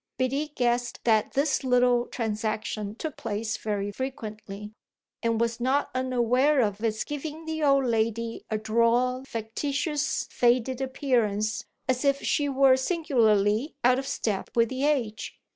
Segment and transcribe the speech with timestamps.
[0.17, 4.73] Biddy guessed that this little transaction took place very frequently,
[5.21, 11.65] and was not unaware of its giving the old lady a droll, factitious, faded appearance,
[11.87, 15.39] as if she were singularly out of step with the age.